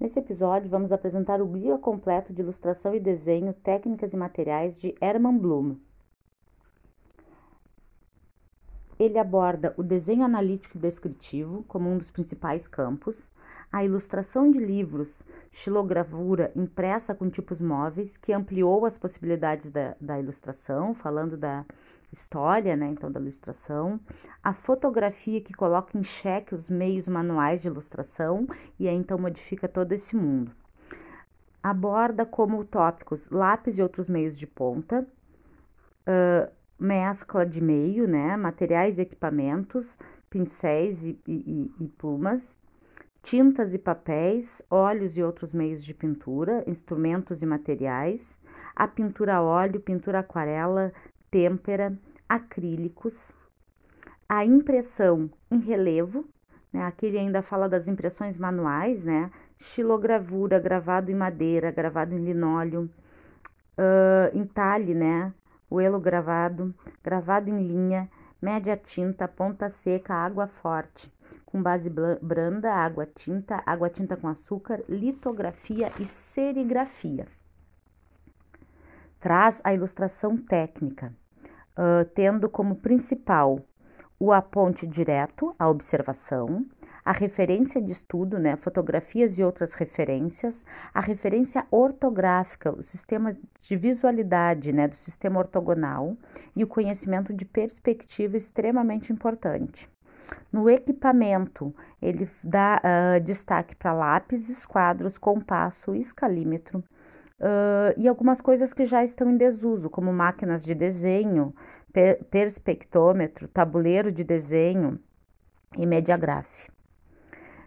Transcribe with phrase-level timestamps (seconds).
[0.00, 4.94] Nesse episódio, vamos apresentar o Guia Completo de Ilustração e Desenho, Técnicas e Materiais de
[4.98, 5.76] Herman Bloom.
[8.98, 13.30] Ele aborda o desenho analítico e descritivo como um dos principais campos,
[13.70, 15.22] a ilustração de livros,
[15.52, 21.66] xilogravura impressa com tipos móveis, que ampliou as possibilidades da, da ilustração, falando da
[22.12, 24.00] história, né, então da ilustração,
[24.42, 28.46] a fotografia que coloca em xeque os meios manuais de ilustração
[28.78, 30.52] e aí então modifica todo esse mundo.
[31.62, 35.06] Aborda como tópicos lápis e outros meios de ponta,
[36.06, 39.96] uh, mescla de meio, né, materiais e equipamentos,
[40.30, 42.56] pincéis e, e, e plumas,
[43.22, 48.40] tintas e papéis, óleos e outros meios de pintura, instrumentos e materiais,
[48.74, 50.92] a pintura a óleo, pintura aquarela,
[51.30, 51.96] têmpera,
[52.28, 53.32] acrílicos,
[54.28, 56.24] a impressão em relevo,
[56.72, 56.84] né?
[56.84, 59.30] Aqui ele ainda fala das impressões manuais, né?
[59.58, 62.88] Xilogravura, gravado em madeira, gravado em linóleo,
[63.76, 65.32] uh, entalhe, né?
[65.68, 68.08] O elo gravado, gravado em linha,
[68.40, 71.12] média tinta, ponta seca, água forte,
[71.44, 77.26] com base branda, água tinta, água tinta com açúcar, litografia e serigrafia.
[79.20, 81.14] Traz a ilustração técnica,
[82.14, 83.60] tendo como principal
[84.18, 86.66] o aponte direto, a observação,
[87.04, 93.76] a referência de estudo, né, fotografias e outras referências, a referência ortográfica, o sistema de
[93.76, 96.16] visualidade, né, do sistema ortogonal
[96.54, 99.88] e o conhecimento de perspectiva extremamente importante.
[100.52, 106.84] No equipamento, ele dá uh, destaque para lápis, quadros, compasso, escalímetro,
[107.40, 111.52] uh, e algumas coisas que já estão em desuso, como máquinas de desenho,
[111.92, 114.98] per perspectômetro, tabuleiro de desenho
[115.76, 116.68] e mediagraph.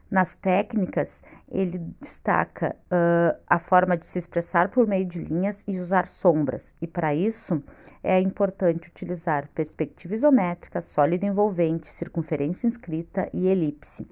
[0.10, 5.80] Nas técnicas, ele destaca uh, a forma de se expressar por meio de linhas e
[5.80, 7.64] usar sombras, e para isso
[8.04, 14.08] é importante utilizar perspectiva isométrica, sólido envolvente, circunferência inscrita e elipse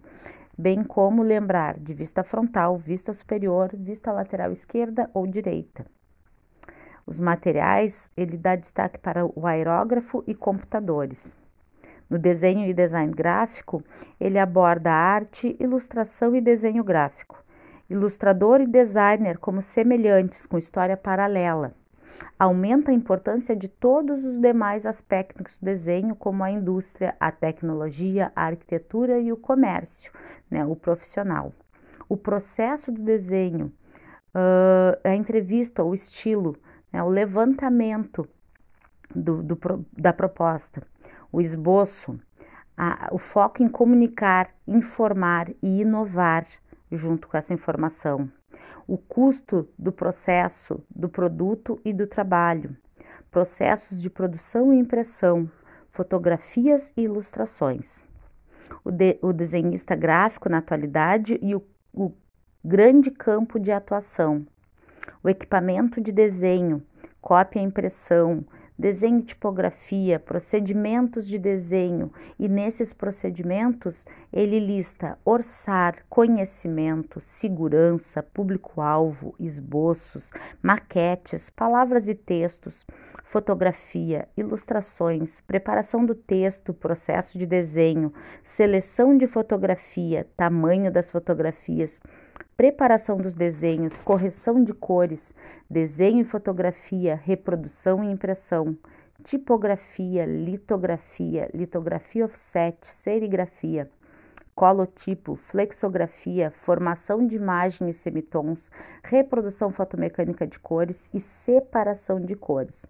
[0.61, 5.85] bem como lembrar de vista frontal, vista superior, vista lateral esquerda ou direita.
[7.05, 11.35] Os materiais, ele dá destaque para o aerógrafo e computadores.
[12.09, 13.83] No desenho e design gráfico,
[14.19, 17.43] ele aborda arte, ilustração e desenho gráfico.
[17.89, 21.73] Ilustrador e designer como semelhantes, com história paralela
[22.41, 28.31] aumenta a importância de todos os demais aspectos do desenho, como a indústria, a tecnologia,
[28.35, 30.11] a arquitetura e o comércio,
[30.49, 31.53] né, o profissional.
[32.09, 33.71] O processo do desenho,
[34.33, 36.55] uh, a entrevista, o estilo,
[36.91, 38.27] né, o levantamento
[39.15, 39.57] do, do,
[39.97, 40.83] da proposta,
[41.31, 42.19] o esboço,
[42.75, 46.45] a, o foco em comunicar, informar e inovar
[46.91, 48.29] junto com essa informação
[48.91, 52.75] o custo do processo, do produto e do trabalho,
[53.31, 55.49] processos de produção e impressão,
[55.91, 58.03] fotografias e ilustrações.
[58.83, 62.11] O, de, o desenhista gráfico na atualidade e o, o
[62.63, 64.45] grande campo de atuação,
[65.23, 66.81] o equipamento de desenho,
[67.21, 68.43] cópia e impressão,
[68.81, 79.35] desenho e tipografia, procedimentos de desenho, e nesses procedimentos ele lista orçar, conhecimento, segurança, público-alvo,
[79.39, 80.31] esboços,
[80.63, 82.83] maquetes, palavras e textos,
[83.23, 88.11] fotografia, ilustrações, preparação do texto, processo de desenho,
[88.43, 92.01] seleção de fotografia, tamanho das fotografias
[92.55, 95.33] preparação dos desenhos, correção de cores,
[95.69, 98.77] desenho e fotografia, reprodução e impressão,
[99.23, 103.89] tipografia, litografia, litografia offset, serigrafia,
[104.53, 108.69] colotipo, flexografia, formação de imagem e semitons,
[109.03, 112.85] reprodução fotomecânica de cores e separação de cores.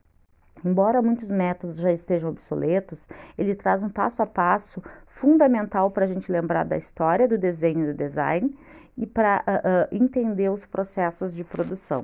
[0.64, 6.08] Embora muitos métodos já estejam obsoletos, ele traz um passo a passo fundamental para a
[6.08, 8.56] gente lembrar da história do desenho e do design
[8.98, 12.04] e para uh, uh, entender os processos de produção.